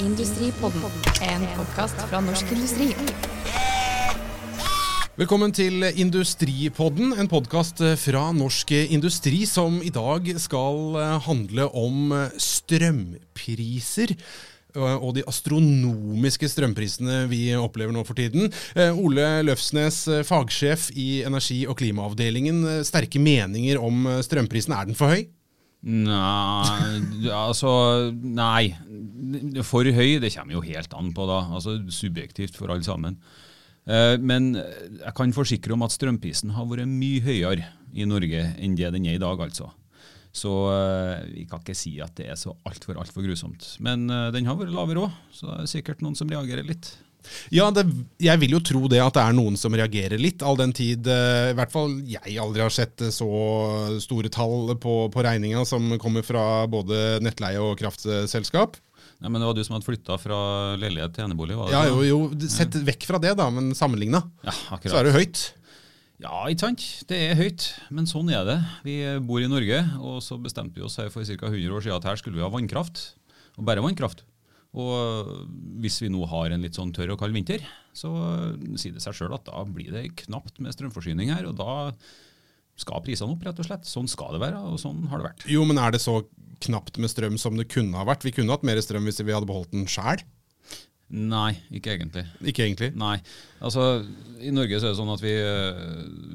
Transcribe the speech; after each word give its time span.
Industripodden, 0.00 0.80
en 1.28 1.42
podkast 1.58 1.98
fra 2.08 2.22
Norsk 2.24 2.48
Industri. 2.54 2.86
Velkommen 5.20 5.52
til 5.52 5.84
Industripodden, 6.00 7.12
en 7.20 7.28
podkast 7.28 7.82
fra 8.00 8.22
Norsk 8.32 8.72
Industri 8.88 9.42
som 9.44 9.76
i 9.84 9.92
dag 9.92 10.30
skal 10.40 10.96
handle 11.26 11.66
om 11.76 12.14
strømpriser 12.40 14.14
og 14.80 15.10
de 15.18 15.26
astronomiske 15.28 16.48
strømprisene 16.48 17.26
vi 17.28 17.50
opplever 17.58 17.92
nå 17.92 18.06
for 18.08 18.16
tiden. 18.16 18.48
Ole 18.94 19.26
Løfsnes, 19.44 20.06
fagsjef 20.24 20.88
i 20.96 21.26
energi- 21.28 21.66
og 21.68 21.76
klimaavdelingen. 21.82 22.64
Sterke 22.88 23.20
meninger 23.20 23.82
om 23.82 24.08
strømprisen. 24.24 24.72
Er 24.72 24.88
den 24.88 24.96
for 24.96 25.12
høy? 25.12 25.26
Nei, 25.80 27.00
altså 27.32 27.70
Nei. 28.12 28.74
For 29.64 29.86
høy, 29.86 30.18
det 30.20 30.32
kommer 30.34 30.58
jo 30.58 30.64
helt 30.66 30.92
an 30.96 31.12
på, 31.16 31.26
da. 31.30 31.40
Altså 31.56 31.78
Subjektivt 31.94 32.58
for 32.58 32.72
alle 32.72 32.84
sammen. 32.84 33.16
Men 34.20 34.52
jeg 34.54 35.12
kan 35.16 35.32
forsikre 35.34 35.72
om 35.74 35.82
at 35.86 35.94
strømprisen 35.94 36.52
har 36.54 36.66
vært 36.68 36.90
mye 36.90 37.22
høyere 37.24 37.70
i 37.96 38.04
Norge 38.06 38.42
enn 38.60 38.76
det 38.78 38.90
den 38.92 39.08
er 39.08 39.16
i 39.16 39.22
dag, 39.22 39.40
altså. 39.40 39.70
Så 40.36 40.52
vi 41.32 41.46
kan 41.50 41.62
ikke 41.62 41.74
si 41.74 41.96
at 42.04 42.12
det 42.20 42.28
er 42.30 42.38
så 42.38 42.52
altfor 42.68 43.00
altfor 43.00 43.24
grusomt. 43.24 43.64
Men 43.82 44.04
den 44.06 44.46
har 44.46 44.58
vært 44.60 44.74
lavere 44.76 45.08
òg, 45.08 45.16
så 45.34 45.48
det 45.48 45.64
er 45.64 45.72
sikkert 45.72 46.04
noen 46.04 46.18
som 46.18 46.30
reagerer 46.30 46.68
litt. 46.68 46.92
Ja, 47.54 47.68
det, 47.74 47.84
jeg 48.22 48.40
vil 48.42 48.56
jo 48.56 48.60
tro 48.64 48.82
det 48.90 49.00
at 49.04 49.16
det 49.16 49.22
er 49.24 49.36
noen 49.36 49.56
som 49.60 49.74
reagerer 49.76 50.18
litt, 50.20 50.42
all 50.42 50.58
den 50.58 50.72
tid 50.76 51.06
i 51.10 51.54
hvert 51.58 51.72
fall 51.72 51.98
jeg 52.08 52.36
aldri 52.40 52.62
har 52.64 52.72
sett 52.74 53.02
så 53.14 53.28
store 54.02 54.30
tall 54.32 54.74
på, 54.80 54.94
på 55.12 55.24
regninga 55.26 55.64
som 55.68 55.92
kommer 56.02 56.24
fra 56.26 56.64
både 56.70 57.18
nettleie 57.24 57.60
og 57.62 57.76
kraftselskap. 57.80 58.78
Nei, 59.20 59.28
men 59.28 59.40
Det 59.42 59.48
var 59.50 59.56
du 59.56 59.62
som 59.66 59.76
hadde 59.76 59.84
flytta 59.84 60.16
fra 60.20 60.40
leilighet 60.80 61.12
til 61.16 61.26
enebolig? 61.26 61.56
var 61.58 61.68
det 61.68 61.76
Ja, 61.76 61.82
jo, 61.92 62.02
jo, 62.08 62.48
Sett 62.48 62.76
vekk 62.86 63.04
fra 63.08 63.20
det, 63.20 63.34
da, 63.36 63.50
men 63.52 63.74
sammenligna, 63.76 64.22
Ja, 64.46 64.54
akkurat. 64.72 64.92
så 64.94 65.00
er 65.00 65.08
det 65.10 65.16
høyt. 65.18 65.42
Ja, 66.20 66.42
ikke 66.52 66.66
sant. 66.66 66.82
Det 67.08 67.16
er 67.30 67.36
høyt, 67.38 67.66
men 67.92 68.08
sånn 68.08 68.28
er 68.32 68.44
det. 68.48 68.58
Vi 68.84 68.96
bor 69.24 69.40
i 69.40 69.48
Norge, 69.48 69.78
og 70.00 70.18
så 70.24 70.36
bestemte 70.40 70.76
vi 70.76 70.84
oss 70.84 70.98
her 71.00 71.08
for 71.12 71.24
ca. 71.24 71.48
100 71.48 71.72
år 71.72 71.84
siden 71.84 71.96
at 71.96 72.08
her 72.10 72.20
skulle 72.20 72.36
vi 72.36 72.44
ha 72.44 72.50
vannkraft. 72.52 73.14
Og 73.56 73.64
bare 73.68 73.80
vannkraft. 73.84 74.24
Og 74.78 75.30
hvis 75.82 75.98
vi 76.04 76.10
nå 76.12 76.22
har 76.30 76.52
en 76.54 76.62
litt 76.62 76.78
sånn 76.78 76.92
tørr 76.94 77.16
og 77.16 77.22
kald 77.22 77.34
vinter, 77.34 77.64
så 77.96 78.10
sier 78.78 78.94
det 78.94 79.02
seg 79.02 79.16
sjøl 79.18 79.34
at 79.34 79.48
da 79.48 79.64
blir 79.66 79.90
det 79.94 80.04
knapt 80.24 80.60
med 80.62 80.76
strømforsyning 80.76 81.32
her. 81.34 81.48
Og 81.50 81.56
da 81.58 81.96
skal 82.80 83.02
prisene 83.04 83.34
opp, 83.34 83.42
rett 83.44 83.58
og 83.60 83.66
slett. 83.66 83.88
Sånn 83.88 84.08
skal 84.10 84.36
det 84.36 84.44
være, 84.44 84.60
og 84.70 84.78
sånn 84.80 85.02
har 85.10 85.20
det 85.20 85.30
vært. 85.32 85.48
Jo, 85.50 85.64
men 85.68 85.80
er 85.82 85.94
det 85.94 86.02
så 86.04 86.20
knapt 86.64 87.00
med 87.00 87.10
strøm 87.12 87.38
som 87.40 87.56
det 87.58 87.70
kunne 87.72 87.98
ha 87.98 88.06
vært? 88.08 88.24
Vi 88.26 88.34
kunne 88.36 88.54
hatt 88.54 88.66
mer 88.66 88.80
strøm 88.84 89.08
hvis 89.08 89.22
vi 89.24 89.34
hadde 89.34 89.48
beholdt 89.50 89.74
den 89.74 89.88
sjæl. 89.90 90.22
Nei, 91.10 91.56
ikke 91.74 91.96
egentlig. 91.96 92.22
Ikke 92.46 92.62
egentlig. 92.62 92.92
Nei. 92.94 93.16
Altså, 93.66 94.04
I 94.38 94.52
Norge 94.54 94.78
så 94.78 94.86
er 94.86 94.92
det 94.92 95.00
sånn 95.00 95.10
at 95.10 95.24
vi, 95.24 95.32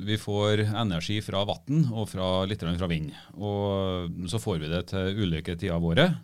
vi 0.09 0.17
får 0.19 0.65
energi 0.67 1.21
fra 1.23 1.45
vann 1.47 1.85
og 1.93 2.09
fra, 2.11 2.27
litt 2.49 2.65
fra 2.65 2.89
vind. 2.91 3.13
Og 3.39 4.27
så 4.27 4.41
får 4.43 4.59
vi 4.65 4.71
det 4.73 4.81
til 4.91 5.23
ulike 5.23 5.55
tider 5.55 5.77
av 5.77 5.87
året. 5.87 6.17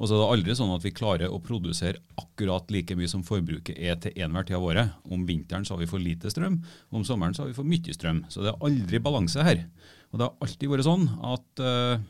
Og 0.00 0.08
så 0.08 0.16
er 0.16 0.22
det 0.22 0.28
aldri 0.32 0.54
sånn 0.56 0.72
at 0.72 0.84
vi 0.84 0.94
klarer 0.96 1.28
å 1.28 1.42
produsere 1.44 2.00
akkurat 2.20 2.70
like 2.72 2.96
mye 2.96 3.10
som 3.10 3.24
forbruket 3.26 3.76
er 3.76 3.98
til 4.00 4.16
enhver 4.24 4.46
tid 4.48 4.56
av 4.56 4.64
året. 4.64 4.94
Om 5.12 5.26
vinteren 5.28 5.66
så 5.68 5.76
har 5.76 5.82
vi 5.82 5.90
for 5.90 6.00
lite 6.00 6.32
strøm, 6.32 6.56
om 6.88 7.04
sommeren 7.04 7.36
så 7.36 7.44
har 7.44 7.50
vi 7.50 7.58
for 7.58 7.68
mye 7.68 7.96
strøm. 7.96 8.22
Så 8.32 8.40
det 8.40 8.54
er 8.54 8.64
aldri 8.64 9.02
balanse 9.04 9.44
her. 9.44 9.60
Og 10.10 10.16
det 10.16 10.26
har 10.26 10.46
alltid 10.46 10.72
vært 10.72 10.88
sånn 10.88 11.04
at 11.34 11.62
uh, 11.62 12.00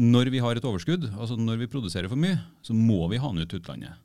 når 0.00 0.32
vi 0.32 0.40
har 0.40 0.56
et 0.56 0.64
overskudd, 0.64 1.10
altså 1.12 1.36
når 1.36 1.60
vi 1.64 1.70
produserer 1.70 2.08
for 2.08 2.20
mye, 2.20 2.40
så 2.64 2.76
må 2.76 3.04
vi 3.12 3.20
ha 3.20 3.34
den 3.34 3.44
ut 3.44 3.52
til 3.52 3.60
utlandet. 3.60 4.00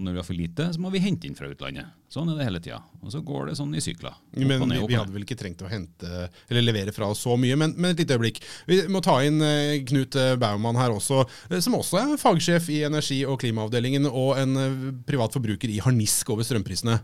Og 0.00 0.06
når 0.06 0.14
vi 0.14 0.20
har 0.22 0.24
for 0.24 0.36
lite, 0.38 0.64
så 0.72 0.80
må 0.80 0.88
vi 0.94 1.02
hente 1.04 1.28
inn 1.28 1.34
fra 1.36 1.44
utlandet. 1.50 1.90
Sånn 2.08 2.30
er 2.32 2.38
det 2.38 2.46
hele 2.46 2.60
tida. 2.64 2.78
Og 3.04 3.12
så 3.12 3.20
går 3.20 3.50
det 3.50 3.56
sånn 3.58 3.74
i 3.76 3.82
sykler. 3.84 4.14
Opp 4.16 4.38
Men 4.48 4.62
ned, 4.70 4.80
vi, 4.88 4.96
hadde 4.96 5.12
vel 5.12 5.26
ikke 5.26 5.36
trengt 5.36 5.60
å 5.60 5.68
hente 5.68 6.08
eller 6.48 6.64
levere 6.64 6.94
fra 6.96 7.10
oss 7.12 7.20
så 7.26 7.36
mye, 7.36 7.58
men, 7.60 7.74
men 7.76 7.92
et 7.92 8.00
lite 8.00 8.16
øyeblikk. 8.16 8.40
Vi 8.70 8.78
må 8.88 9.02
ta 9.04 9.18
inn 9.26 9.44
eh, 9.44 9.82
Knut 9.90 10.16
eh, 10.16 10.32
Baumann 10.40 10.80
her 10.80 10.94
også, 10.94 11.26
eh, 11.50 11.60
som 11.60 11.76
også 11.76 12.00
er 12.00 12.14
fagsjef 12.22 12.70
i 12.72 12.80
energi- 12.88 13.26
og 13.28 13.36
klimaavdelingen, 13.44 14.08
og 14.08 14.40
en 14.40 14.56
privat 15.04 15.36
forbruker 15.36 15.68
i 15.68 15.82
harnisk 15.84 16.32
over 16.32 16.48
strømprisene. 16.48 16.96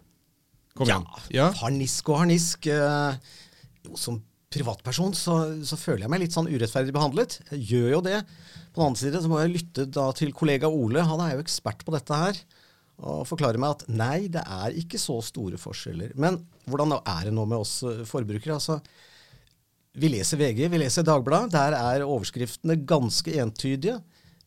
Kom 0.72 0.88
igjen. 0.88 1.04
Ja. 1.36 1.50
Harnisk 1.60 2.08
og 2.14 2.22
harnisk. 2.24 2.70
Jo, 2.72 3.92
som 4.00 4.22
privatperson 4.56 5.12
så, 5.16 5.38
så 5.68 5.76
føler 5.76 6.06
jeg 6.06 6.16
meg 6.16 6.24
litt 6.24 6.36
sånn 6.36 6.48
urettferdig 6.48 6.96
behandlet. 6.96 7.42
Jeg 7.52 7.74
gjør 7.74 7.90
jo 7.98 8.04
det. 8.08 8.20
På 8.72 8.80
den 8.80 8.88
annen 8.88 9.00
side 9.00 9.20
så 9.20 9.30
må 9.30 9.40
jeg 9.42 9.54
lytte 9.54 9.86
da 9.92 10.10
til 10.16 10.32
kollega 10.36 10.70
Ole. 10.72 11.04
Han 11.04 11.22
er 11.24 11.36
jo 11.36 11.44
ekspert 11.44 11.84
på 11.86 11.94
dette 11.94 12.22
her. 12.24 12.40
Og 13.04 13.26
forklare 13.28 13.60
meg 13.60 13.74
at 13.74 13.84
nei, 13.92 14.28
det 14.32 14.40
er 14.40 14.76
ikke 14.80 15.00
så 15.00 15.18
store 15.24 15.60
forskjeller. 15.60 16.14
Men 16.20 16.38
hvordan 16.70 16.96
er 17.02 17.28
det 17.28 17.34
nå 17.36 17.44
med 17.48 17.60
oss 17.60 17.78
eh, 17.84 18.04
forbrukere? 18.08 18.56
Altså, 18.56 18.78
vi 19.96 20.10
leser 20.12 20.40
VG, 20.40 20.66
vi 20.72 20.80
leser 20.80 21.04
Dagbladet. 21.04 21.52
Der 21.52 21.76
er 21.76 22.06
overskriftene 22.06 22.78
ganske 22.88 23.36
entydige. 23.42 23.98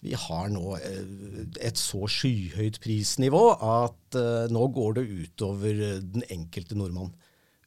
Vi 0.02 0.16
har 0.18 0.50
nå 0.50 0.80
eh, 0.80 1.46
et 1.70 1.78
så 1.78 2.10
skyhøyt 2.10 2.82
prisnivå 2.82 3.44
at 3.54 4.18
eh, 4.18 4.50
nå 4.50 4.66
går 4.74 4.98
det 4.98 5.08
utover 5.12 5.86
den 6.02 6.26
enkelte 6.32 6.78
nordmann. 6.80 7.14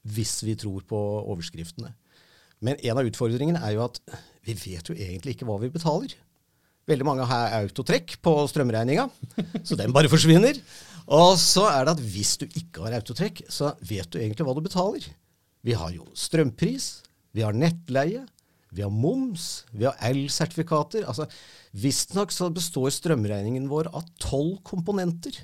Hvis 0.02 0.40
vi 0.42 0.58
tror 0.58 0.82
på 0.88 0.98
overskriftene. 1.22 1.94
Men 2.62 2.78
en 2.82 2.98
av 2.98 3.06
utfordringene 3.06 3.62
er 3.62 3.76
jo 3.76 3.86
at 3.86 4.02
vi 4.46 4.54
vet 4.58 4.88
jo 4.90 4.98
egentlig 4.98 5.36
ikke 5.36 5.46
hva 5.46 5.60
vi 5.62 5.70
betaler. 5.70 6.14
Veldig 6.90 7.06
mange 7.06 7.26
har 7.30 7.54
autotrekk 7.60 8.16
på 8.24 8.32
strømregninga, 8.50 9.06
så 9.62 9.78
den 9.78 9.94
bare 9.94 10.10
forsvinner. 10.10 10.58
Og 11.12 11.36
så 11.38 11.68
er 11.70 11.86
det 11.86 11.94
at 11.96 12.02
hvis 12.14 12.34
du 12.40 12.46
ikke 12.48 12.84
har 12.86 12.96
autotrekk, 12.98 13.44
så 13.50 13.72
vet 13.86 14.10
du 14.10 14.18
egentlig 14.18 14.46
hva 14.46 14.54
du 14.56 14.62
betaler. 14.64 15.06
Vi 15.62 15.76
har 15.78 15.92
jo 15.94 16.08
strømpris, 16.18 17.02
vi 17.34 17.44
har 17.46 17.54
nettleie, 17.54 18.24
vi 18.72 18.82
har 18.82 18.90
moms, 18.90 19.64
vi 19.70 19.86
har 19.86 19.98
elsertifikater. 20.08 21.06
Altså, 21.06 21.28
Visstnok 21.72 22.32
så 22.34 22.50
består 22.52 22.90
strømregningen 22.92 23.68
vår 23.70 23.90
av 23.94 24.06
tolv 24.20 24.58
komponenter. 24.66 25.36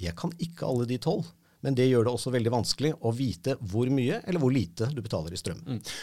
Jeg 0.00 0.16
kan 0.18 0.32
ikke 0.42 0.66
alle 0.66 0.88
de 0.90 0.98
tolv. 1.00 1.28
Men 1.64 1.76
det 1.78 1.88
gjør 1.88 2.06
det 2.06 2.12
også 2.14 2.32
veldig 2.34 2.52
vanskelig 2.52 2.92
å 3.00 3.12
vite 3.16 3.56
hvor 3.72 3.88
mye 3.92 4.20
eller 4.22 4.42
hvor 4.42 4.52
lite 4.52 4.90
du 4.92 5.00
betaler 5.00 5.32
i 5.34 5.40
strøm. 5.40 5.62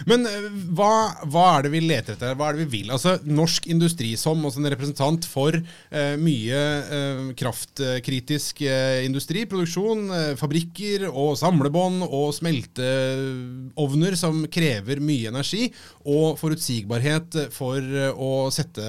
Men 0.09 0.25
eh, 0.27 0.47
hva, 0.73 0.91
hva 1.29 1.45
er 1.57 1.67
det 1.67 1.73
vi 1.75 1.83
leter 1.85 2.17
etter? 2.17 2.35
Hva 2.37 2.49
er 2.49 2.57
det 2.57 2.65
vi 2.65 2.79
vil? 2.79 2.93
Altså, 2.93 3.17
Norsk 3.29 3.67
Industri 3.71 4.13
som 4.19 4.41
også 4.47 4.61
en 4.61 4.71
representant 4.73 5.27
for 5.29 5.55
eh, 5.55 6.15
mye 6.21 6.61
eh, 6.97 7.21
kraftkritisk 7.37 8.63
eh, 8.65 9.03
industri, 9.05 9.45
produksjon, 9.49 10.05
eh, 10.15 10.31
fabrikker 10.39 11.07
og 11.11 11.35
samlebånd 11.39 12.05
og 12.07 12.31
smelteovner 12.37 14.17
som 14.19 14.43
krever 14.51 15.01
mye 15.03 15.31
energi, 15.31 15.69
og 16.09 16.39
forutsigbarhet 16.41 17.37
for 17.53 17.77
eh, 17.77 18.09
å 18.11 18.49
sette 18.53 18.81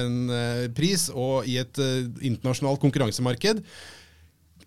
en 0.00 0.18
pris 0.76 1.08
og 1.14 1.48
i 1.48 1.56
et 1.60 1.78
internasjonalt 1.80 2.80
konkurransemarked. 2.82 3.62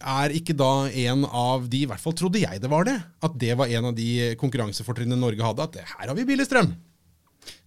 Er 0.04 0.34
ikke 0.36 0.56
da 0.58 0.88
en 0.90 1.28
av 1.28 1.68
de, 1.72 1.84
i 1.86 1.90
hvert 1.90 2.02
fall 2.02 2.16
trodde 2.18 2.42
jeg 2.42 2.60
det 2.64 2.72
var 2.72 2.88
det, 2.88 2.98
at 3.24 3.38
det 3.40 3.54
var 3.60 3.72
en 3.72 3.92
av 3.92 3.96
de 3.98 4.34
konkurransefortrinnene 4.42 5.20
Norge 5.22 5.46
hadde, 5.46 5.70
at 5.70 5.94
her 5.96 6.10
har 6.10 6.18
vi 6.18 6.28
billig 6.28 6.48
strøm? 6.50 6.74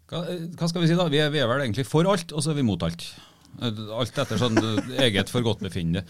Hva, 0.06 0.22
hva 0.54 0.68
skal 0.70 0.84
vi 0.84 0.90
si, 0.90 0.98
da? 0.98 1.08
Vi 1.10 1.22
er, 1.22 1.32
vi 1.34 1.40
er 1.42 1.48
vel 1.50 1.64
egentlig 1.64 1.86
for 1.88 2.06
alt, 2.06 2.30
og 2.30 2.44
så 2.44 2.52
er 2.52 2.60
vi 2.60 2.66
mot 2.66 2.84
alt. 2.86 3.08
Alt 3.56 4.18
etter 4.20 4.36
sånn 4.36 4.58
eget 5.00 5.30
forgodtbefinnende. 5.32 6.02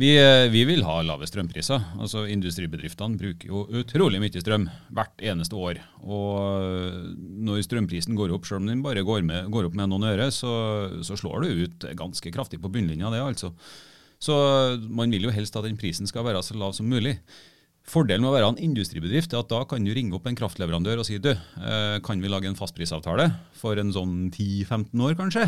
Vi, 0.00 0.14
eh, 0.16 0.46
vi 0.48 0.62
vil 0.64 0.84
ha 0.86 0.96
lave 1.04 1.28
strømpriser. 1.28 1.82
Altså 2.00 2.24
Industribedriftene 2.32 3.20
bruker 3.20 3.50
jo 3.50 3.64
utrolig 3.82 4.22
mye 4.22 4.40
strøm 4.40 4.66
hvert 4.94 5.24
eneste 5.32 5.58
år. 5.58 5.82
Og 6.00 7.12
når 7.44 7.64
strømprisen 7.66 8.16
går 8.16 8.32
opp, 8.34 8.48
selv 8.48 8.62
om 8.62 8.70
den 8.72 8.82
bare 8.84 9.04
går, 9.04 9.20
med, 9.26 9.50
går 9.52 9.68
opp 9.68 9.76
med 9.76 9.92
noen 9.92 10.08
øre, 10.14 10.30
så, 10.32 10.54
så 11.04 11.18
slår 11.20 11.44
det 11.44 11.52
ut 11.60 11.90
ganske 12.00 12.32
kraftig 12.32 12.62
på 12.62 12.72
bunnlinja. 12.72 13.12
det 13.12 13.20
altså. 13.22 13.52
Så 14.24 14.34
man 14.88 15.12
vil 15.12 15.26
jo 15.26 15.34
helst 15.34 15.56
at 15.58 15.66
den 15.66 15.76
prisen 15.80 16.08
skal 16.08 16.24
være 16.24 16.42
så 16.44 16.56
lav 16.56 16.72
som 16.76 16.88
mulig. 16.88 17.18
Fordelen 17.84 18.24
med 18.24 18.30
å 18.30 18.36
være 18.38 18.48
en 18.54 18.62
industribedrift 18.64 19.34
er 19.34 19.42
at 19.42 19.50
da 19.50 19.60
kan 19.68 19.84
du 19.84 19.92
ringe 19.92 20.16
opp 20.16 20.24
en 20.28 20.38
kraftleverandør 20.38 21.02
og 21.02 21.06
si 21.08 21.18
du, 21.20 21.34
eh, 21.34 21.98
kan 22.04 22.22
vi 22.22 22.30
lage 22.32 22.48
en 22.48 22.56
fastprisavtale 22.56 23.28
for 23.60 23.76
en 23.76 23.92
sånn 23.92 24.30
10-15 24.30 25.02
år 25.04 25.18
kanskje, 25.18 25.44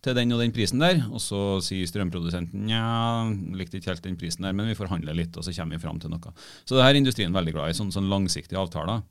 til 0.00 0.16
den 0.16 0.32
og 0.32 0.40
den 0.40 0.54
prisen 0.56 0.80
der. 0.80 1.02
Og 1.10 1.20
så 1.20 1.60
sier 1.60 1.84
strømprodusenten 1.90 2.64
nja, 2.64 3.28
likte 3.58 3.76
ikke 3.76 3.92
helt 3.92 4.06
den 4.08 4.16
prisen 4.16 4.48
der, 4.48 4.56
men 4.56 4.70
vi 4.70 4.78
forhandler 4.78 5.18
litt, 5.18 5.36
og 5.36 5.44
så 5.44 5.52
kommer 5.52 5.76
vi 5.76 5.84
fram 5.84 6.00
til 6.00 6.14
noe. 6.14 6.32
Så 6.64 6.78
det 6.78 6.86
her 6.86 6.94
er 6.94 7.02
industrien 7.02 7.36
veldig 7.36 7.52
glad 7.52 7.74
i, 7.74 7.76
sånn, 7.76 7.92
sånn 7.92 8.08
langsiktige 8.08 8.62
avtaler. 8.62 9.04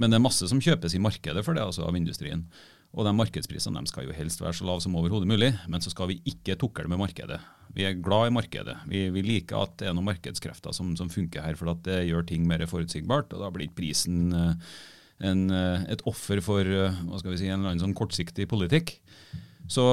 Men 0.00 0.12
det 0.12 0.16
er 0.16 0.24
masse 0.24 0.48
som 0.48 0.60
kjøpes 0.60 0.96
i 0.96 1.02
markedet 1.02 1.44
for 1.44 1.56
det, 1.56 1.64
altså 1.64 1.84
av 1.84 1.96
industrien. 1.96 2.46
Og 2.96 3.04
de 3.04 3.12
markedsprisene 3.12 3.82
skal 3.90 4.06
jo 4.06 4.14
helst 4.16 4.40
være 4.40 4.56
så 4.56 4.66
lave 4.68 4.82
som 4.84 4.94
overhodet 4.96 5.28
mulig, 5.28 5.50
men 5.68 5.82
så 5.84 5.92
skal 5.92 6.08
vi 6.12 6.20
ikke 6.28 6.56
tukle 6.60 6.88
med 6.88 7.00
markedet. 7.00 7.40
Vi 7.76 7.84
er 7.84 7.98
glad 8.00 8.30
i 8.30 8.32
markedet. 8.32 8.76
Vi, 8.88 9.02
vi 9.12 9.22
liker 9.24 9.66
at 9.66 9.74
det 9.80 9.90
er 9.90 9.96
noen 9.96 10.08
markedskrefter 10.08 10.72
som, 10.72 10.94
som 10.96 11.10
funker 11.12 11.44
her, 11.44 11.58
for 11.60 11.74
at 11.74 11.82
det 11.84 12.06
gjør 12.08 12.24
ting 12.28 12.46
mer 12.48 12.64
forutsigbart. 12.70 13.34
Og 13.36 13.42
da 13.42 13.50
blir 13.52 13.68
ikke 13.68 13.82
prisen 13.82 14.30
eh, 14.32 14.72
en, 15.28 15.44
eh, 15.52 15.84
et 15.92 16.04
offer 16.08 16.40
for 16.44 16.64
eh, 16.64 16.96
hva 17.04 17.20
skal 17.20 17.34
vi 17.34 17.42
si, 17.42 17.50
en 17.50 17.58
eller 17.58 17.74
annen 17.74 17.84
sånn 17.84 17.96
kortsiktig 17.98 18.48
politikk. 18.48 18.96
Så 19.68 19.84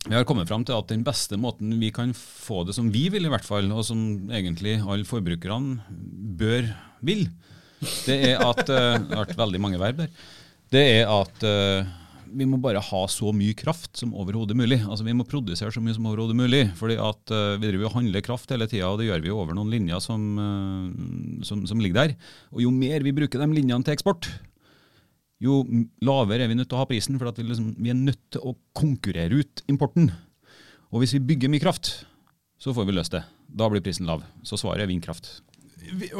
Vi 0.00 0.14
har 0.16 0.24
kommet 0.24 0.48
fram 0.48 0.62
til 0.64 0.72
at 0.72 0.88
den 0.88 1.02
beste 1.04 1.36
måten 1.36 1.74
vi 1.76 1.90
kan 1.92 2.14
få 2.16 2.62
det 2.64 2.72
som 2.72 2.88
vi 2.88 3.10
vil, 3.12 3.26
i 3.28 3.32
hvert 3.32 3.44
fall, 3.44 3.68
og 3.68 3.84
som 3.84 4.30
egentlig 4.32 4.78
alle 4.80 5.04
forbrukerne 5.04 5.82
bør 6.40 6.70
vil, 7.04 7.26
det 8.06 8.16
er 8.30 8.40
at 8.40 8.62
Det 8.64 8.78
har 8.78 9.26
vært 9.26 9.36
veldig 9.36 9.60
mange 9.60 9.80
verb 9.82 10.00
der. 10.00 10.14
Det 10.70 10.82
er 11.00 11.08
at 11.10 11.42
uh, 11.46 11.88
vi 12.30 12.46
må 12.46 12.60
bare 12.62 12.82
ha 12.84 13.00
så 13.10 13.32
mye 13.34 13.56
kraft 13.58 13.98
som 13.98 14.12
overhodet 14.14 14.54
mulig. 14.58 14.78
Altså 14.86 15.06
Vi 15.06 15.14
må 15.16 15.26
produsere 15.26 15.72
så 15.74 15.82
mye 15.82 15.96
som 15.96 16.06
overhodet 16.06 16.36
mulig. 16.38 16.62
fordi 16.78 16.96
at 17.02 17.34
uh, 17.34 17.58
Vi 17.58 17.66
driver 17.72 17.88
og 17.88 17.96
handler 17.98 18.24
kraft 18.24 18.50
hele 18.54 18.68
tida, 18.70 18.90
og 18.90 19.00
det 19.00 19.08
gjør 19.08 19.24
vi 19.24 19.32
jo 19.32 19.40
over 19.40 19.56
noen 19.56 19.72
linjer 19.72 20.02
som, 20.04 20.28
uh, 20.38 21.42
som, 21.46 21.66
som, 21.66 21.82
ligger 21.82 21.98
der. 21.98 22.14
Og 22.54 22.62
Jo 22.66 22.70
mer 22.70 23.02
vi 23.02 23.16
bruker 23.16 23.42
de 23.42 23.50
linjene 23.50 23.82
til 23.84 23.96
eksport, 23.96 24.30
jo 25.40 25.62
lavere 26.04 26.44
er 26.44 26.50
vi 26.52 26.58
nødt 26.58 26.68
til 26.68 26.76
å 26.76 26.82
ha 26.82 26.88
prisen. 26.88 27.18
For 27.18 27.32
vi, 27.32 27.48
liksom, 27.48 27.74
vi, 27.80 27.90
er 27.90 27.98
nødt 27.98 28.22
til 28.36 28.44
å 28.44 28.54
konkurrere 28.76 29.40
ut 29.40 29.64
importen. 29.72 30.10
Og 30.92 31.02
hvis 31.02 31.16
vi 31.16 31.26
bygger 31.32 31.50
mye 31.50 31.62
kraft, 31.62 32.04
så 32.60 32.74
får 32.76 32.86
vi 32.86 32.94
løst 32.94 33.14
det. 33.16 33.24
Da 33.48 33.70
blir 33.72 33.82
prisen 33.82 34.06
lav. 34.06 34.22
Så 34.46 34.60
svaret 34.60 34.84
er 34.84 34.90
vindkraft. 34.90 35.40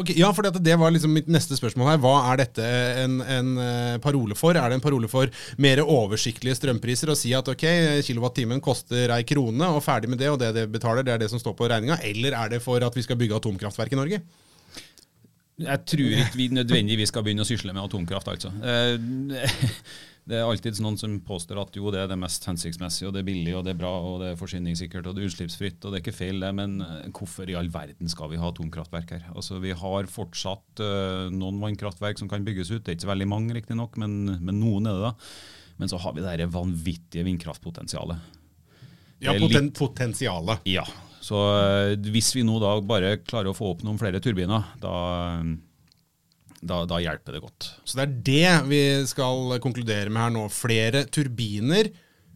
Okay, 0.01 0.17
ja, 0.19 0.31
for 0.35 0.47
det 0.51 0.75
var 0.81 0.93
liksom 0.95 1.13
mitt 1.15 1.29
neste 1.31 1.57
spørsmål 1.59 1.93
her. 1.93 2.01
Hva 2.03 2.15
er 2.33 2.41
dette 2.41 2.67
en, 3.05 3.21
en, 3.23 3.51
eh, 3.61 3.97
parole 4.03 4.37
for? 4.39 4.57
Er 4.57 4.73
det 4.73 4.79
en 4.79 4.85
parole 4.85 5.11
for 5.11 5.31
mer 5.63 5.83
oversiktlige 5.85 6.59
strømpriser? 6.59 7.13
Å 7.13 7.19
si 7.19 7.35
at 7.37 7.49
ok, 7.53 7.67
kilowattimen 8.07 8.63
koster 8.65 9.13
ei 9.15 9.25
krone, 9.29 9.71
og 9.71 9.85
ferdig 9.85 10.11
med 10.13 10.23
det, 10.23 10.31
og 10.33 10.41
det 10.43 10.53
det 10.57 10.67
betaler, 10.73 11.07
det 11.07 11.15
er 11.15 11.25
det 11.25 11.31
som 11.33 11.43
står 11.43 11.57
på 11.59 11.71
regninga? 11.71 12.01
Eller 12.07 12.37
er 12.39 12.55
det 12.57 12.63
for 12.65 12.83
at 12.83 12.97
vi 12.97 13.07
skal 13.07 13.21
bygge 13.21 13.39
atomkraftverk 13.41 13.95
i 13.95 14.01
Norge? 14.01 14.23
Jeg 15.61 15.85
tror 15.93 16.15
ikke 16.23 16.39
vi 16.41 16.47
nødvendigvis 16.57 17.13
skal 17.13 17.25
begynne 17.27 17.45
å 17.45 17.49
sysle 17.49 17.75
med 17.77 17.85
atomkraft, 17.85 18.31
altså. 18.33 18.53
Det 20.29 20.37
er 20.37 20.47
alltid 20.47 20.79
noen 20.85 20.99
som 21.01 21.15
påstår 21.27 21.59
at 21.63 21.77
jo, 21.79 21.91
det 21.91 22.03
er 22.03 22.11
det 22.11 22.19
mest 22.21 22.45
hensiktsmessige, 22.47 23.09
og 23.09 23.15
det 23.17 23.23
er 23.23 23.29
billig, 23.31 23.55
og 23.57 23.65
det 23.67 23.73
er 23.73 23.79
bra, 23.81 23.91
og 24.05 24.21
det 24.23 24.29
er 24.31 24.39
forsyningssikkert, 24.39 25.09
og 25.09 25.17
det 25.17 25.25
er 25.25 25.31
utslippsfritt, 25.31 25.79
og 25.81 25.91
det 25.91 25.99
er 25.99 26.05
ikke 26.05 26.17
feil, 26.17 26.43
det. 26.45 26.51
Men 26.59 26.77
eh, 26.85 27.09
hvorfor 27.17 27.51
i 27.51 27.57
all 27.59 27.71
verden 27.73 28.11
skal 28.13 28.31
vi 28.33 28.41
ha 28.41 28.51
atomkraftverk 28.53 29.15
her? 29.17 29.25
Altså, 29.33 29.59
Vi 29.63 29.73
har 29.77 30.11
fortsatt 30.13 30.83
uh, 30.85 31.33
noen 31.33 31.59
vannkraftverk 31.63 32.21
som 32.21 32.31
kan 32.31 32.45
bygges 32.47 32.71
ut. 32.71 32.83
Det 32.85 32.93
er 32.93 32.99
ikke 32.99 33.09
så 33.09 33.15
veldig 33.15 33.31
mange, 33.33 33.57
riktignok, 33.57 33.97
men, 34.01 34.37
men 34.39 34.61
noen 34.61 34.91
er 34.91 34.99
det 34.99 35.09
da. 35.09 35.15
Men 35.81 35.91
så 35.91 35.99
har 36.05 36.15
vi 36.15 36.23
det 36.23 36.37
dette 36.37 36.53
vanvittige 36.53 37.25
vindkraftpotensialet. 37.27 38.37
Ja, 39.25 39.35
poten 39.41 39.73
potensialet. 39.77 40.69
Ja, 40.69 40.85
så 41.21 41.41
uh, 41.57 42.11
hvis 42.13 42.31
vi 42.37 42.45
nå 42.47 42.61
da 42.63 42.77
bare 42.85 43.17
klarer 43.25 43.51
å 43.51 43.57
få 43.57 43.75
opp 43.75 43.83
noen 43.87 43.99
flere 44.01 44.23
turbiner, 44.23 44.71
da, 44.81 44.95
da, 46.61 46.83
da, 46.85 47.01
hjelper 47.01 47.37
det 47.37 47.43
godt. 47.45 47.69
Så 47.89 47.99
det 47.99 48.05
er 48.05 48.15
det 48.29 48.69
vi 48.69 48.83
skal 49.09 49.57
konkludere 49.65 50.13
med 50.13 50.23
her 50.23 50.33
nå. 50.35 50.47
Flere 50.53 51.07
turbiner. 51.09 51.91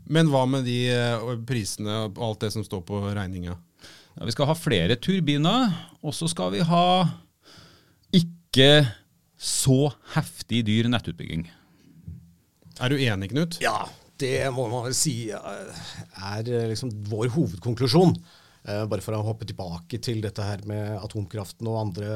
Men 0.04 0.28
hva 0.32 0.44
med 0.48 0.66
de 0.68 0.78
eh, 0.92 1.30
prisene 1.48 2.04
og 2.06 2.20
alt 2.24 2.44
det 2.44 2.52
som 2.56 2.64
står 2.64 2.82
på 2.88 3.00
regninga? 3.06 3.56
Ja, 4.14 4.26
vi 4.28 4.34
skal 4.34 4.48
ha 4.50 4.56
flere 4.56 4.96
turbiner, 5.00 5.72
og 6.04 6.14
så 6.14 6.28
skal 6.30 6.52
vi 6.54 6.62
ha 6.64 6.86
ikke 8.14 8.84
så 9.40 9.90
heftig 10.14 10.62
dyr 10.68 10.88
nettutbygging. 10.92 11.48
Er 12.80 12.92
du 12.92 13.00
enig, 13.00 13.32
Knut? 13.32 13.58
Ja, 13.64 13.88
det 14.22 14.46
må 14.54 14.68
man 14.70 14.86
vel 14.86 14.96
si 14.96 15.16
er 15.34 16.52
liksom 16.70 16.92
vår 17.10 17.32
hovedkonklusjon. 17.34 18.14
Uh, 18.64 18.86
bare 18.88 19.04
for 19.04 19.12
å 19.12 19.20
hoppe 19.26 19.44
tilbake 19.44 19.98
til 20.00 20.22
dette 20.24 20.40
her 20.40 20.62
med 20.64 20.94
atomkraften 20.96 21.68
og 21.68 21.80
andre 21.82 22.08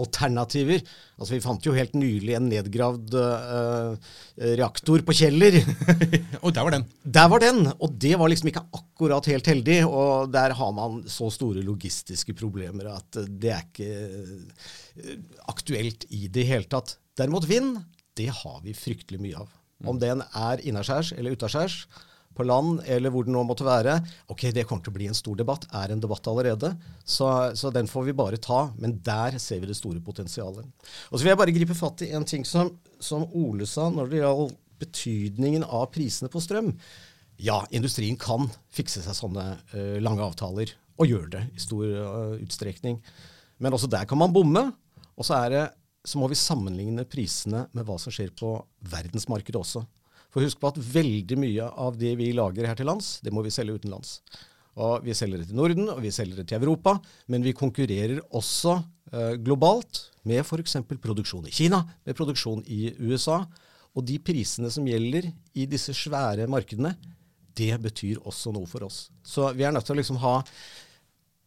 alternativer. 0.00 0.80
Altså 1.20 1.34
Vi 1.34 1.42
fant 1.44 1.66
jo 1.68 1.74
helt 1.76 1.92
nylig 1.98 2.38
en 2.38 2.48
nedgravd 2.48 3.16
uh, 3.20 4.14
reaktor 4.56 5.04
på 5.04 5.18
Kjeller. 5.18 5.60
og 6.44 6.54
der 6.56 6.64
var 6.64 6.76
den. 6.78 6.88
Der 7.04 7.28
var 7.28 7.44
den, 7.44 7.66
Og 7.76 7.92
det 8.00 8.14
var 8.16 8.32
liksom 8.32 8.48
ikke 8.48 8.64
akkurat 8.80 9.28
helt 9.28 9.52
heldig. 9.52 9.78
Og 9.84 10.32
der 10.32 10.56
har 10.56 10.72
man 10.72 11.02
så 11.04 11.28
store 11.34 11.60
logistiske 11.66 12.32
problemer 12.38 12.94
at 12.96 13.20
det 13.28 13.52
er 13.52 13.68
ikke 13.68 15.18
aktuelt 15.52 16.08
i 16.16 16.26
det 16.32 16.48
hele 16.48 16.68
tatt. 16.70 16.96
Derimot 17.20 17.44
vind, 17.44 17.76
det 18.16 18.32
har 18.40 18.62
vi 18.64 18.72
fryktelig 18.72 19.20
mye 19.20 19.44
av. 19.44 19.52
Om 19.84 20.00
den 20.00 20.24
er 20.36 20.64
innaskjærs 20.64 21.12
eller 21.16 21.36
utaskjærs 21.36 21.82
på 22.40 22.46
land, 22.48 22.80
eller 22.88 23.12
hvor 23.12 23.26
det 23.26 23.34
nå 23.34 23.42
måtte 23.44 23.66
være. 23.66 23.98
Ok, 24.32 24.48
det 24.56 24.64
kommer 24.68 24.86
til 24.86 24.94
å 24.94 24.96
bli 24.96 25.10
en 25.10 25.18
stor 25.18 25.36
debatt. 25.38 25.66
Er 25.76 25.92
en 25.92 26.00
debatt 26.02 26.26
allerede. 26.30 26.72
Så, 27.04 27.28
så, 27.58 27.72
den 27.74 27.90
får 27.90 28.08
vi 28.08 28.16
bare 28.16 28.40
ta. 28.40 28.62
Men 28.80 28.96
der 29.04 29.36
ser 29.42 29.60
vi 29.60 29.68
det 29.70 29.76
store 29.78 30.00
potensialet. 30.04 30.66
Og 31.10 31.14
så 31.14 31.22
vil 31.22 31.34
jeg 31.34 31.42
bare 31.42 31.54
gripe 31.56 31.76
fatt 31.76 32.06
i 32.06 32.12
en 32.16 32.26
ting 32.26 32.46
som, 32.48 32.72
som 33.02 33.28
Ole 33.36 33.68
sa 33.68 33.90
når 33.92 34.10
det 34.10 34.24
gjaldt 34.24 34.58
betydningen 34.80 35.66
av 35.68 35.90
prisene 35.92 36.30
på 36.32 36.40
strøm. 36.40 36.72
Ja, 37.40 37.62
industrien 37.72 38.16
kan 38.20 38.48
fikse 38.72 39.02
seg 39.04 39.16
sånne 39.16 39.44
uh, 39.74 39.98
lange 40.00 40.24
avtaler, 40.24 40.72
og 41.00 41.08
gjør 41.08 41.28
det 41.34 41.42
i 41.56 41.60
stor 41.60 41.84
uh, 41.84 42.40
utstrekning. 42.40 42.98
Men 43.60 43.76
også 43.76 43.88
der 43.92 44.08
kan 44.08 44.20
man 44.20 44.32
bomme. 44.32 44.70
Og 45.20 45.26
så, 45.26 45.36
er 45.36 45.52
det, 45.52 45.64
så 46.08 46.20
må 46.20 46.28
vi 46.32 46.38
sammenligne 46.38 47.04
prisene 47.08 47.66
med 47.76 47.84
hva 47.84 47.98
som 48.00 48.12
skjer 48.12 48.32
på 48.36 48.54
verdensmarkedet 48.88 49.60
også. 49.60 49.84
For 50.30 50.44
husk 50.46 50.60
på 50.62 50.70
at 50.70 50.78
veldig 50.78 51.38
mye 51.42 51.66
av 51.84 51.98
det 51.98 52.14
vi 52.20 52.30
lager 52.36 52.68
her 52.68 52.78
til 52.78 52.88
lands, 52.90 53.18
det 53.24 53.32
må 53.34 53.42
vi 53.46 53.52
selge 53.54 53.80
utenlands. 53.80 54.20
Og 54.80 55.04
Vi 55.04 55.14
selger 55.14 55.42
det 55.42 55.48
til 55.50 55.58
Norden 55.58 55.88
og 55.90 55.98
vi 56.00 56.12
selger 56.14 56.40
det 56.40 56.48
til 56.48 56.62
Europa, 56.62 56.94
men 57.28 57.42
vi 57.42 57.56
konkurrerer 57.56 58.20
også 58.30 58.76
eh, 59.12 59.34
globalt 59.42 60.06
med 60.24 60.44
f.eks. 60.44 60.78
produksjon 61.02 61.48
i 61.48 61.54
Kina, 61.54 61.82
med 62.06 62.16
produksjon 62.16 62.62
i 62.70 62.94
USA. 63.00 63.42
Og 63.96 64.06
de 64.06 64.20
prisene 64.22 64.70
som 64.70 64.86
gjelder 64.86 65.26
i 65.58 65.66
disse 65.66 65.92
svære 65.96 66.46
markedene, 66.46 66.94
det 67.58 67.74
betyr 67.82 68.22
også 68.22 68.52
noe 68.54 68.68
for 68.70 68.86
oss. 68.86 69.08
Så 69.26 69.50
vi 69.56 69.66
er 69.66 69.74
nødt 69.74 69.84
til 69.88 69.96
å 69.96 70.00
liksom 70.00 70.20
ha 70.22 70.36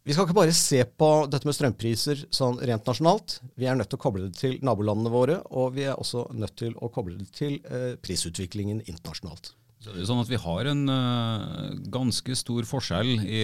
vi 0.04 0.12
skal 0.12 0.26
ikke 0.26 0.36
bare 0.36 0.52
se 0.52 0.82
på 0.84 1.10
dette 1.32 1.48
med 1.48 1.56
strømpriser 1.56 2.26
sånn 2.34 2.58
rent 2.60 2.88
nasjonalt. 2.88 3.38
Vi 3.56 3.64
er 3.64 3.76
nødt 3.78 3.88
til 3.88 3.96
å 3.96 4.02
koble 4.02 4.26
det 4.26 4.36
til 4.36 4.58
nabolandene 4.60 5.12
våre, 5.12 5.38
og 5.56 5.72
vi 5.78 5.86
er 5.88 5.96
også 5.96 6.26
nødt 6.36 6.58
til 6.60 6.74
å 6.76 6.90
koble 6.92 7.16
det 7.22 7.30
til 7.32 7.56
eh, 7.64 7.94
prisutviklingen 8.04 8.82
internasjonalt. 8.84 9.54
Så 9.80 9.92
det 9.92 10.02
er 10.02 10.08
sånn 10.08 10.22
at 10.22 10.30
Vi 10.32 10.40
har 10.40 10.68
en 10.70 10.88
uh, 10.88 11.72
ganske 11.92 12.36
stor 12.40 12.64
forskjell 12.64 13.10
i 13.20 13.40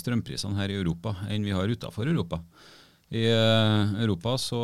strømprisene 0.00 0.56
her 0.56 0.72
i 0.72 0.78
Europa 0.80 1.12
enn 1.28 1.44
vi 1.44 1.52
har 1.52 1.68
utenfor 1.68 2.08
Europa. 2.08 2.40
I 3.12 3.26
uh, 3.28 3.92
Europa 4.00 4.38
så 4.40 4.60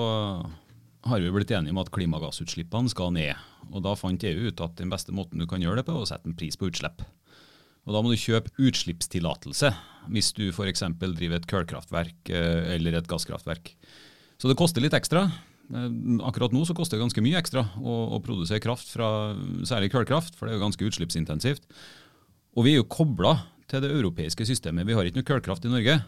har 1.08 1.20
vi 1.20 1.32
blitt 1.32 1.52
enige 1.56 1.72
om 1.72 1.81
at 1.82 1.93
klimagassutslippene 1.93 2.93
skal 2.93 3.12
ned. 3.16 3.36
og 3.69 3.84
Da 3.84 3.93
fant 3.96 4.25
EU 4.25 4.48
ut 4.48 4.64
at 4.64 4.76
den 4.81 4.93
beste 4.93 5.12
måten 5.12 5.40
du 5.40 5.48
kan 5.48 5.60
gjøre 5.60 5.81
det 5.81 5.86
på, 5.88 5.96
er 5.96 6.04
å 6.04 6.08
sette 6.08 6.28
en 6.28 6.36
pris 6.36 6.56
på 6.56 6.69
utslipp. 6.69 7.04
Og 7.84 7.96
Da 7.96 8.00
må 8.05 8.12
du 8.12 8.20
kjøpe 8.20 8.53
utslippstillatelse 8.56 9.72
hvis 10.10 10.32
du 10.36 10.48
f.eks. 10.50 10.84
driver 11.00 11.38
et 11.38 11.48
kullkraftverk 11.50 12.32
eh, 12.34 12.74
eller 12.76 12.98
et 12.98 13.08
gasskraftverk. 13.10 13.72
Så 14.40 14.50
det 14.50 14.58
koster 14.58 14.82
litt 14.84 14.96
ekstra. 14.96 15.26
Eh, 15.70 15.88
akkurat 16.26 16.55
nå 16.55 16.64
så 16.69 16.76
koster 16.76 16.98
det 16.98 17.05
ganske 17.05 17.24
mye 17.24 17.40
ekstra 17.40 17.64
å, 17.79 17.96
å 18.17 18.20
produsere 18.24 18.62
kraft 18.62 18.93
fra 18.94 19.32
særlig 19.69 19.93
kullkraft, 19.94 20.36
for 20.36 20.46
det 20.46 20.55
er 20.55 20.60
jo 20.60 20.67
ganske 20.67 20.90
utslippsintensivt. 20.90 21.67
Og 22.58 22.67
vi 22.67 22.74
er 22.74 22.81
jo 22.81 22.90
kobla 22.90 23.36
til 23.70 23.84
det 23.84 23.93
europeiske 23.94 24.46
systemet. 24.48 24.88
Vi 24.88 24.96
har 24.98 25.06
ikke 25.06 25.20
noe 25.20 25.29
kullkraft 25.29 25.67
i 25.69 25.72
Norge, 25.72 26.00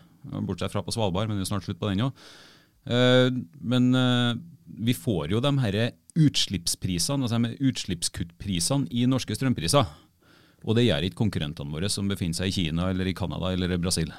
bortsett 0.48 0.74
fra 0.74 0.82
på 0.82 0.94
Svalbard, 0.94 1.30
men 1.30 1.38
det 1.38 1.46
er 1.46 1.52
snart 1.52 1.66
slutt 1.68 1.80
på 1.82 1.92
den 1.92 2.08
òg. 2.08 2.24
Eh, 2.90 3.28
men 3.62 3.92
vi 4.66 4.94
får 4.96 5.34
jo 5.34 5.42
de 5.44 5.52
her 5.62 5.82
utslippsprisene, 6.18 7.24
altså 7.24 7.38
de 7.38 7.68
utslippskuttprisene 7.70 8.90
i 8.90 9.06
norske 9.10 9.36
strømpriser. 9.38 9.86
Og 10.62 10.76
det 10.78 10.86
gjør 10.86 11.08
ikke 11.08 11.20
konkurrentene 11.24 11.74
våre 11.74 11.90
som 11.90 12.10
befinner 12.10 12.38
seg 12.38 12.50
i 12.52 12.54
Kina 12.54 12.90
eller 12.92 13.08
i 13.08 13.16
Canada 13.16 13.50
eller 13.54 13.74
i 13.74 13.80
Brasil. 13.82 14.12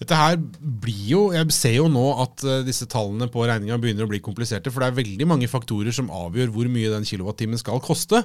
Dette 0.00 0.16
her 0.18 0.38
blir 0.60 1.04
jo, 1.06 1.20
Jeg 1.32 1.54
ser 1.54 1.76
jo 1.78 1.88
nå 1.88 2.04
at 2.24 2.42
uh, 2.44 2.62
disse 2.66 2.86
tallene 2.90 3.28
på 3.30 3.44
regninga 3.46 3.78
begynner 3.80 4.08
å 4.08 4.10
bli 4.10 4.20
kompliserte. 4.24 4.72
For 4.74 4.82
det 4.82 4.90
er 4.90 4.98
veldig 4.98 5.28
mange 5.30 5.50
faktorer 5.50 5.94
som 5.94 6.10
avgjør 6.12 6.50
hvor 6.54 6.70
mye 6.72 6.90
den 6.92 7.06
kilowattimen 7.06 7.60
skal 7.60 7.82
koste. 7.84 8.24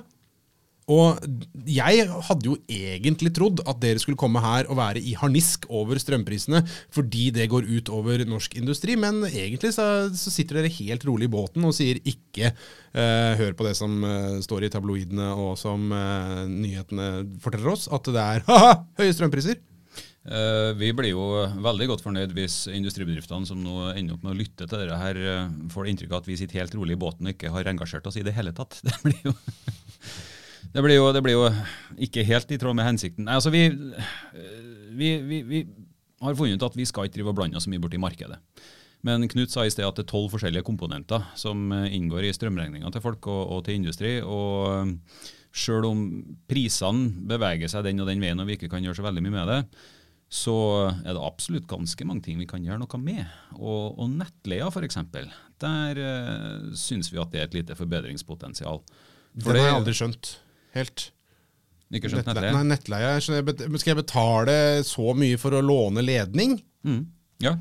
Og 0.89 1.19
jeg 1.69 2.05
hadde 2.09 2.47
jo 2.47 2.55
egentlig 2.65 3.31
trodd 3.37 3.61
at 3.69 3.77
dere 3.81 4.01
skulle 4.01 4.19
komme 4.19 4.41
her 4.41 4.69
og 4.69 4.79
være 4.79 5.03
i 5.05 5.13
harnisk 5.19 5.67
over 5.69 5.99
strømprisene 6.01 6.63
fordi 6.95 7.29
det 7.35 7.49
går 7.51 7.67
ut 7.69 7.91
over 7.93 8.23
norsk 8.25 8.57
industri, 8.57 8.95
men 8.99 9.21
egentlig 9.29 9.73
så, 9.75 10.09
så 10.09 10.33
sitter 10.33 10.59
dere 10.59 10.73
helt 10.79 11.05
rolig 11.05 11.29
i 11.29 11.33
båten 11.33 11.67
og 11.67 11.75
sier 11.77 12.01
ikke 12.01 12.49
eh, 12.49 13.33
hør 13.39 13.55
på 13.57 13.67
det 13.67 13.75
som 13.77 13.99
eh, 14.05 14.39
står 14.45 14.65
i 14.65 14.71
tabloidene 14.73 15.29
og 15.35 15.55
som 15.61 15.91
eh, 15.93 16.45
nyhetene 16.49 17.09
forteller 17.43 17.75
oss, 17.75 17.89
at 17.93 18.09
det 18.09 18.23
er 18.23 18.45
ha-ha, 18.49 18.79
høye 18.99 19.13
strømpriser. 19.13 19.65
vi 20.79 20.89
blir 20.93 21.13
jo 21.13 21.25
veldig 21.63 21.85
godt 21.89 22.03
fornøyd 22.03 22.33
hvis 22.35 22.67
industribedriftene 22.75 23.47
som 23.47 23.61
nå 23.63 23.93
ender 23.93 24.17
opp 24.17 24.25
med 24.25 24.33
å 24.33 24.37
lytte 24.37 24.65
til 24.65 24.81
dette, 24.81 24.97
her, 24.99 25.21
får 25.73 25.89
inntrykk 25.89 26.11
av 26.11 26.19
at 26.19 26.27
vi 26.29 26.37
sitter 26.37 26.59
helt 26.59 26.75
rolig 26.75 26.97
i 26.97 27.01
båten 27.01 27.29
og 27.29 27.33
ikke 27.33 27.53
har 27.53 27.69
engasjert 27.71 28.09
oss 28.09 28.19
i 28.19 28.25
det 28.25 28.35
hele 28.35 28.53
tatt. 28.57 28.81
Det 28.85 28.99
blir 29.05 29.31
jo 29.31 29.33
det 30.73 30.83
blir, 30.85 30.97
jo, 30.99 31.07
det 31.15 31.21
blir, 31.25 31.37
jo, 31.37 31.47
ikke 32.07 32.25
helt 32.27 32.51
i 32.53 32.59
tråd 32.61 32.77
med 32.77 32.85
hensikten. 32.85 33.25
Nei, 33.27 33.37
altså 33.39 33.53
vi, 33.53 33.63
vi, 34.99 35.13
vi, 35.25 35.41
vi, 35.47 35.63
har 36.21 36.35
funnet 36.35 36.59
ut 36.59 36.67
at 36.67 36.77
vi 36.77 36.85
skal 36.87 37.07
ikke 37.07 37.19
drive 37.19 37.31
og 37.31 37.39
blande 37.39 37.57
oss 37.57 37.65
så 37.67 37.71
mye 37.71 37.81
borti 37.81 38.01
markedet. 38.01 38.37
Men 39.07 39.23
Knut 39.31 39.53
sa 39.53 39.63
i 39.63 39.71
sted 39.71 39.87
at 39.87 39.95
det 39.95 40.03
er 40.03 40.11
tolv 40.11 40.33
forskjellige 40.33 40.67
komponenter 40.67 41.23
som 41.39 41.71
inngår 41.71 42.27
i 42.27 42.33
strømregninga 42.35 42.91
til 42.91 43.03
folk 43.03 43.29
og, 43.31 43.43
og, 43.45 43.61
til 43.65 43.79
industri. 43.79 44.17
og 44.19 44.97
sjøl 45.55 45.87
om 45.87 46.01
prisene 46.49 47.23
beveger 47.29 47.71
seg 47.71 47.87
den 47.87 48.03
og 48.03 48.09
den 48.09 48.21
veien 48.21 48.39
og 48.41 48.49
vi 48.49 48.57
ikke 48.57 48.69
kan 48.71 48.83
gjøre 48.85 48.99
så 48.99 49.05
veldig 49.07 49.23
mye 49.25 49.33
med 49.33 49.49
det, 49.49 49.61
så 50.29 50.55
er 50.91 51.15
det 51.15 51.23
absolutt 51.25 51.65
ganske 51.69 52.05
mange 52.05 52.21
ting 52.27 52.37
vi 52.37 52.45
kan 52.49 52.61
gjøre 52.61 52.83
noe 52.83 52.99
med. 53.01 53.23
Og, 53.57 53.97
og 53.97 54.11
nettleia 54.13 54.67
f.eks. 54.69 54.99
Der 55.63 56.01
uh, 56.03 56.67
syns 56.77 57.09
vi 57.09 57.21
at 57.21 57.33
det 57.33 57.41
er 57.41 57.49
et 57.49 57.57
lite 57.57 57.77
forbedringspotensial. 57.79 58.83
For 59.39 59.55
det 59.55 59.63
har 59.63 59.71
jeg 59.71 59.79
aldri 59.79 59.95
skjønt 59.97 60.35
helt. 60.77 61.09
Ikke 61.89 62.11
skjønt 62.11 62.27
Nettleie. 62.29 62.53
Nei, 62.53 62.65
nettleie. 62.69 63.13
Skal 63.23 63.93
jeg 63.93 64.01
betale 64.03 64.57
så 64.85 65.13
mye 65.17 65.39
for 65.41 65.57
å 65.57 65.63
låne 65.65 66.03
ledning? 66.05 66.59
Mm. 66.85 66.99
Ja. 67.41 67.55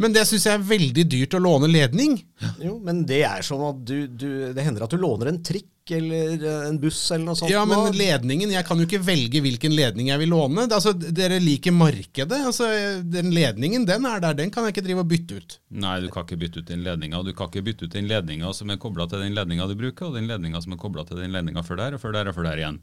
Men 0.00 0.14
det 0.14 0.24
syns 0.28 0.46
jeg 0.48 0.56
er 0.56 0.64
veldig 0.66 1.04
dyrt 1.12 1.36
å 1.36 1.42
låne 1.42 1.68
ledning. 1.70 2.16
Jo, 2.64 2.78
men 2.82 3.04
det 3.08 3.22
er 3.28 3.44
sånn 3.44 3.62
at 3.68 3.82
du, 3.86 4.06
du 4.08 4.28
Det 4.56 4.64
hender 4.64 4.86
at 4.86 4.94
du 4.94 4.98
låner 5.00 5.30
en 5.30 5.42
trikk 5.44 5.68
eller 5.90 6.44
eh, 6.46 6.68
en 6.68 6.78
buss 6.80 7.00
eller 7.10 7.24
noe 7.26 7.38
sånt. 7.38 7.50
Ja, 7.50 7.64
men 7.66 7.90
ledningen, 7.96 8.50
Jeg 8.54 8.64
kan 8.68 8.78
jo 8.78 8.86
ikke 8.86 9.00
velge 9.02 9.42
hvilken 9.42 9.74
ledning 9.74 10.08
jeg 10.12 10.22
vil 10.22 10.30
låne. 10.30 10.68
Altså, 10.68 10.92
Dere 10.94 11.40
liker 11.42 11.72
markedet. 11.74 12.38
altså 12.46 12.68
Den 13.02 13.32
ledningen, 13.34 13.84
den 13.88 14.06
er 14.06 14.20
der. 14.20 14.34
Den 14.34 14.50
kan 14.50 14.64
jeg 14.64 14.76
ikke 14.76 14.86
drive 14.86 15.00
og 15.04 15.08
bytte 15.10 15.40
ut. 15.40 15.58
Nei, 15.70 15.96
du 16.00 16.08
kan 16.12 16.24
ikke 16.24 16.38
bytte 16.44 16.62
ut 16.62 16.70
den 16.70 16.84
ledninga. 16.86 17.22
Du 17.26 17.32
kan 17.32 17.50
ikke 17.50 17.64
bytte 17.66 17.88
ut 17.88 17.96
den 17.96 18.06
ledninga 18.08 18.52
som 18.54 18.70
er 18.70 18.78
kobla 18.78 19.08
til 19.10 19.24
den 19.24 19.34
ledninga 19.34 19.66
du 19.66 19.74
bruker, 19.74 20.06
og 20.10 20.14
den 20.20 20.30
ledninga 20.30 20.62
som 20.62 20.76
er 20.76 20.82
kobla 20.84 21.04
til 21.08 21.18
den 21.24 21.34
ledninga 21.34 21.64
før 21.66 21.82
der, 21.82 21.98
og 21.98 22.00
før 22.04 22.14
der, 22.18 22.30
og 22.30 22.38
før 22.38 22.48
der 22.50 22.62
igjen. 22.62 22.80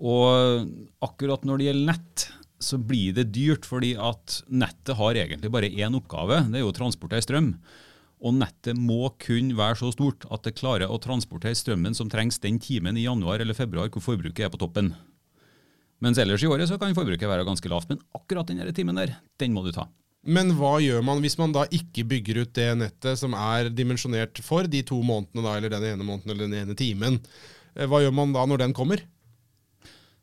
Og 0.00 0.70
akkurat 1.04 1.44
når 1.44 1.60
det 1.60 1.66
gjelder 1.70 1.92
nett, 1.92 2.26
så 2.60 2.76
blir 2.76 3.14
det 3.16 3.30
dyrt, 3.32 3.64
fordi 3.68 3.94
at 3.96 4.42
nettet 4.52 4.96
har 4.98 5.16
egentlig 5.16 5.50
bare 5.52 5.70
én 5.70 5.96
oppgave. 5.96 6.42
Det 6.50 6.60
er 6.60 6.64
jo 6.64 6.72
å 6.72 6.76
transportere 6.76 7.24
strøm. 7.24 7.54
Og 8.20 8.34
nettet 8.36 8.76
må 8.76 9.08
kun 9.22 9.54
være 9.56 9.78
så 9.80 9.90
stort 9.94 10.26
at 10.28 10.44
det 10.44 10.58
klarer 10.58 10.90
å 10.92 10.98
transportere 11.00 11.56
strømmen 11.56 11.96
som 11.96 12.10
trengs 12.12 12.40
den 12.42 12.58
timen 12.60 12.98
i 13.00 13.06
januar 13.06 13.40
eller 13.40 13.56
februar 13.56 13.88
hvor 13.88 14.04
forbruket 14.04 14.44
er 14.44 14.52
på 14.52 14.60
toppen. 14.60 14.92
Mens 16.04 16.20
ellers 16.20 16.44
i 16.44 16.48
året 16.48 16.68
så 16.68 16.78
kan 16.80 16.96
forbruket 16.96 17.28
være 17.28 17.46
ganske 17.48 17.68
lavt. 17.72 17.88
Men 17.92 18.00
akkurat 18.16 18.48
den 18.48 18.60
timen 18.76 19.00
der, 19.00 19.16
den 19.40 19.56
må 19.56 19.64
du 19.64 19.72
ta. 19.72 19.86
Men 20.20 20.52
hva 20.58 20.74
gjør 20.84 21.04
man 21.04 21.22
hvis 21.24 21.38
man 21.40 21.52
da 21.56 21.64
ikke 21.72 22.04
bygger 22.08 22.42
ut 22.42 22.52
det 22.56 22.68
nettet 22.76 23.20
som 23.20 23.32
er 23.36 23.70
dimensjonert 23.72 24.42
for 24.44 24.68
de 24.68 24.82
to 24.84 24.98
månedene, 25.00 25.44
da, 25.46 25.54
eller 25.56 25.72
den 25.72 25.86
ene 25.94 26.04
måneden 26.04 26.34
eller 26.34 26.44
den 26.44 26.58
ene 26.60 26.76
timen? 26.76 27.16
Eh, 27.72 27.88
Hva 27.88 28.02
gjør 28.04 28.12
man 28.16 28.36
da 28.36 28.44
når 28.48 28.66
den 28.66 28.76
kommer? 28.76 29.00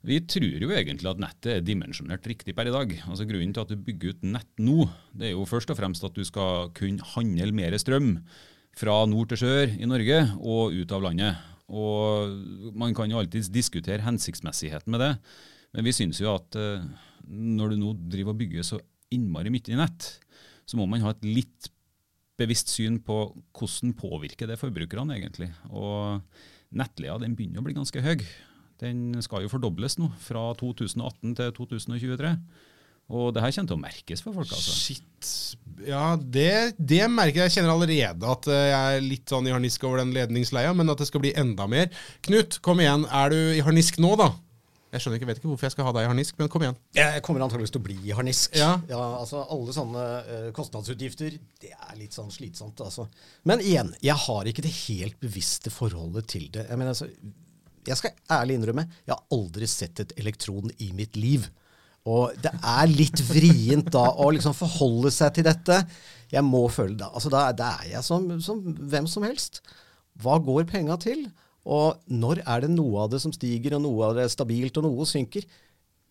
Vi 0.06 0.20
tror 0.30 0.62
jo 0.62 0.70
egentlig 0.72 1.10
at 1.10 1.20
nettet 1.22 1.50
er 1.56 1.66
dimensjonert 1.66 2.27
riktig 2.30 2.54
per 2.56 2.70
i 2.70 2.74
dag. 2.74 2.94
Altså 3.10 3.25
Grunnen 3.27 3.54
til 3.56 3.63
at 3.63 3.72
du 3.72 3.82
bygger 3.82 4.13
ut 4.13 4.27
nett 4.30 4.62
nå, 4.62 4.86
det 5.18 5.32
er 5.32 5.34
jo 5.34 5.48
først 5.50 5.74
og 5.74 5.80
fremst 5.80 6.06
at 6.06 6.16
du 6.16 6.24
skal 6.27 6.70
kunne 6.77 7.06
handle 7.16 7.50
mer 7.56 7.75
strøm 7.82 8.18
fra 8.77 9.00
nord 9.10 9.32
til 9.32 9.42
sør 9.42 9.74
i 9.74 9.89
Norge 9.89 10.20
og 10.38 10.75
ut 10.77 10.94
av 10.94 11.08
landet. 11.08 11.39
Og 11.68 12.75
Man 12.77 12.94
kan 12.96 13.10
jo 13.12 13.20
alltids 13.20 13.50
diskutere 13.51 14.06
hensiktsmessigheten 14.06 14.94
med 14.94 15.04
det, 15.04 15.13
men 15.75 15.88
vi 15.88 15.96
syns 15.96 16.22
jo 16.22 16.30
at 16.36 16.56
eh, 16.56 16.86
når 17.27 17.74
du 17.74 17.82
nå 17.82 17.96
driver 18.08 18.36
og 18.36 18.39
bygger 18.39 18.63
så 18.63 18.80
innmari 19.12 19.51
mye 19.51 19.74
i 19.74 19.80
nett, 19.80 20.13
så 20.68 20.80
må 20.80 20.86
man 20.88 21.04
ha 21.04 21.12
et 21.16 21.25
litt 21.25 21.72
bevisst 22.38 22.70
syn 22.72 23.00
på 23.04 23.18
hvordan 23.58 23.96
påvirker 23.98 24.48
det 24.48 24.60
forbrukerne 24.62 25.18
egentlig. 25.18 25.50
Og 25.74 26.22
nettleia 26.77 27.18
den 27.20 27.36
begynner 27.36 27.63
å 27.63 27.68
bli 27.68 27.75
ganske 27.75 28.04
høy. 28.04 28.22
Den 28.84 29.22
skal 29.25 29.46
jo 29.46 29.51
fordobles 29.51 29.98
nå, 29.98 30.12
fra 30.22 30.50
2018 30.60 31.38
til 31.39 31.53
2023. 31.57 32.34
Og 33.07 33.29
det 33.31 33.39
her 33.39 33.53
kommer 33.55 33.72
til 33.72 33.77
å 33.77 33.81
merkes 33.81 34.24
for 34.24 34.36
folk. 34.36 34.50
altså. 34.51 34.74
Shit. 34.75 35.29
Ja, 35.88 36.17
det, 36.19 36.75
det 36.75 37.05
merker 37.07 37.46
jeg. 37.46 37.48
Jeg 37.48 37.55
kjenner 37.55 37.72
allerede 37.77 38.34
at 38.34 38.50
eh, 38.51 38.65
jeg 38.67 38.98
er 38.98 39.05
litt 39.05 39.31
sånn 39.31 39.48
i 39.48 39.53
harnisk 39.53 39.86
over 39.88 40.01
den 40.01 40.12
ledningsleia, 40.15 40.74
men 40.75 40.91
at 40.91 41.00
det 41.00 41.07
skal 41.07 41.24
bli 41.24 41.31
enda 41.39 41.69
mer. 41.72 41.88
Knut, 42.27 42.60
kom 42.65 42.84
igjen. 42.84 43.07
Er 43.07 43.31
du 43.31 43.39
i 43.55 43.63
harnisk 43.63 44.01
nå, 44.03 44.12
da? 44.19 44.34
Jeg 44.91 45.03
skjønner 45.03 45.19
ikke, 45.19 45.27
vet 45.27 45.39
ikke 45.41 45.50
hvorfor 45.51 45.67
jeg 45.67 45.74
skal 45.75 45.88
ha 45.88 45.91
deg 45.96 46.05
i 46.05 46.10
harnisk, 46.12 46.36
men 46.39 46.51
kom 46.51 46.63
igjen. 46.63 46.77
Jeg 46.96 47.24
kommer 47.24 47.43
antakeligvis 47.43 47.74
til 47.75 47.81
å 47.81 47.88
bli 47.88 47.98
i 48.07 48.13
harnisk. 48.15 48.55
Ja. 48.60 48.69
ja. 48.91 49.01
altså 49.22 49.46
Alle 49.55 49.75
sånne 49.75 50.05
eh, 50.19 50.46
kostnadsutgifter, 50.55 51.39
det 51.63 51.74
er 51.75 51.98
litt 52.00 52.15
sånn 52.15 52.31
slitsomt. 52.34 52.84
altså. 52.84 53.07
Men 53.48 53.63
igjen, 53.63 53.93
jeg 54.03 54.15
har 54.27 54.48
ikke 54.51 54.63
det 54.67 54.75
helt 54.86 55.19
bevisste 55.24 55.72
forholdet 55.72 56.27
til 56.36 56.48
det. 56.55 56.67
Jeg 56.67 56.79
mener, 56.79 56.96
altså, 56.96 57.07
jeg 57.88 58.00
skal 58.00 58.13
ærlig 58.38 58.58
innrømme, 58.58 58.86
jeg 59.06 59.15
har 59.15 59.38
aldri 59.38 59.70
sett 59.72 60.03
et 60.03 60.13
elektron 60.20 60.72
i 60.84 60.91
mitt 60.96 61.17
liv. 61.20 61.48
Og 62.08 62.36
det 62.39 62.53
er 62.56 62.88
litt 62.88 63.20
vrient 63.27 63.89
da 63.91 64.06
å 64.15 64.29
liksom 64.32 64.56
forholde 64.56 65.12
seg 65.12 65.34
til 65.36 65.48
dette. 65.48 65.82
Jeg 66.32 66.44
må 66.46 66.63
føle 66.72 66.96
det. 67.00 67.10
Altså, 67.10 67.32
da, 67.34 67.50
da 67.56 67.74
er 67.82 67.98
jeg 67.98 68.08
som, 68.08 68.29
som 68.44 68.62
hvem 68.63 69.10
som 69.12 69.25
helst. 69.27 69.60
Hva 70.24 70.38
går 70.44 70.67
penga 70.70 70.96
til? 71.01 71.25
Og 71.67 72.00
når 72.08 72.41
er 72.46 72.63
det 72.63 72.72
noe 72.72 73.03
av 73.03 73.12
det 73.12 73.20
som 73.24 73.34
stiger, 73.36 73.75
og 73.75 73.84
noe 73.84 74.08
av 74.08 74.15
det 74.15 74.24
er 74.24 74.32
stabilt, 74.32 74.79
og 74.79 74.88
noe 74.88 75.08
synker? 75.10 75.44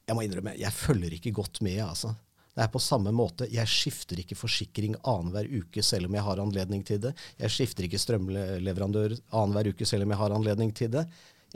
Jeg 0.07 0.15
må 0.15 0.23
innrømme, 0.23 0.55
jeg 0.61 0.73
følger 0.77 1.17
ikke 1.17 1.35
godt 1.35 1.63
med, 1.65 1.81
altså. 1.87 2.13
Det 2.57 2.65
er 2.65 2.73
på 2.73 2.81
samme 2.81 3.13
måte. 3.13 3.49
Jeg 3.53 3.69
skifter 3.69 4.21
ikke 4.23 4.37
forsikring 4.39 4.95
annenhver 5.05 5.49
uke 5.59 5.83
selv 5.85 6.09
om 6.09 6.15
jeg 6.17 6.25
har 6.25 6.41
anledning 6.41 6.85
til 6.89 7.03
det. 7.03 7.13
Jeg 7.37 7.53
skifter 7.53 7.85
ikke 7.85 8.01
strømleverandør 8.01 9.13
annenhver 9.29 9.75
uke 9.75 9.89
selv 9.89 10.07
om 10.07 10.15
jeg 10.15 10.21
har 10.23 10.37
anledning 10.39 10.71
til 10.77 10.89
det. 10.95 11.05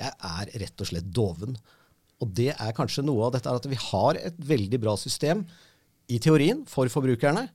Jeg 0.01 0.17
er 0.17 0.53
rett 0.65 0.83
og 0.83 0.89
slett 0.89 1.09
doven. 1.13 1.57
Og 2.21 2.33
det 2.37 2.53
er 2.53 2.77
kanskje 2.77 3.05
noe 3.07 3.29
av 3.29 3.35
dette 3.37 3.49
er 3.49 3.61
at 3.61 3.69
vi 3.69 3.79
har 3.81 4.19
et 4.21 4.37
veldig 4.51 4.81
bra 4.83 4.97
system 5.01 5.45
i 6.11 6.19
teorien 6.23 6.65
for 6.69 6.91
forbrukerne, 6.93 7.47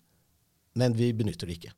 men 0.75 0.95
vi 0.97 1.11
benytter 1.15 1.47
det 1.47 1.57
ikke. 1.59 1.73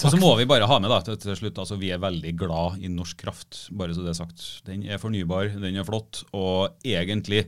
Og 0.00 0.06
så 0.14 0.18
må 0.18 0.30
vi 0.38 0.46
bare 0.50 0.66
ha 0.66 0.78
med 0.82 0.90
da, 0.90 1.00
til, 1.06 1.34
slutt, 1.38 1.60
altså 1.62 1.78
vi 1.78 1.92
er 1.94 2.00
veldig 2.02 2.32
glad 2.38 2.80
i 2.82 2.90
norsk 2.90 3.20
kraft, 3.20 3.66
bare 3.76 3.94
så 3.94 4.04
det 4.06 4.14
er 4.14 4.18
sagt. 4.22 4.46
Den 4.66 4.86
er 4.88 5.02
fornybar, 5.02 5.52
den 5.60 5.78
er 5.78 5.86
flott, 5.86 6.24
og 6.34 6.80
egentlig 6.86 7.44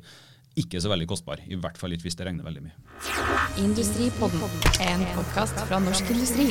ikke 0.61 0.83
så 0.85 0.93
veldig 0.93 1.09
kostbar. 1.09 1.43
I 1.49 1.59
hvert 1.59 1.81
fall 1.81 1.97
ikke 1.97 2.11
hvis 2.11 2.19
det 2.21 2.29
regner 2.29 2.47
veldig 2.47 2.67
mye. 2.69 2.77
Industripodden, 3.65 4.45
en 4.85 5.07
podkast 5.17 5.65
fra 5.67 5.81
Norsk 5.83 6.13
Industri. 6.13 6.51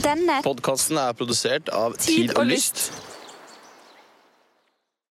Denne 0.00 0.40
Podkasten 0.46 0.96
er 1.02 1.16
produsert 1.18 1.68
av 1.74 1.98
Tid 1.98 2.30
Tid 2.30 2.36
og. 2.38 2.46
Lyst. 2.48 3.09